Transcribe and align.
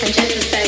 and 0.00 0.14
just 0.14 0.30
to 0.30 0.40
say 0.40 0.67